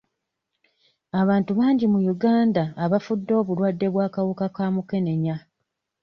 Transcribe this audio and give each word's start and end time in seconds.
Abantu 1.21 1.51
bangi 1.59 1.85
mu 1.93 1.99
Uganda 2.13 2.63
abafudde 2.83 3.33
obulwadde 3.41 3.87
bw'akawuka 3.93 4.45
ka 4.55 4.65
mukenenya. 4.73 5.35